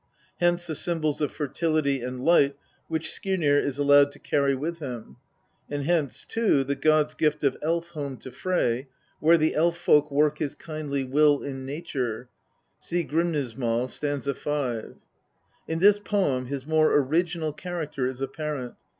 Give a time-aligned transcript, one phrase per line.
[0.39, 2.55] Hence the symbols of fertility and lipht
[2.87, 5.17] which Skirnir is allowed to carry with him,
[5.69, 8.87] and hence too the gods' gift of Elf home to Frey,
[9.19, 12.29] where the elf folk work his kindly will in nature
[12.79, 13.35] (see Grm.,
[13.87, 14.23] st.
[14.37, 14.95] 5).
[15.67, 18.73] In this poem his more original character is apparent.